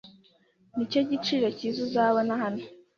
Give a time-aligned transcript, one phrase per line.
[0.75, 2.63] Nicyo giciro cyiza uzabona hano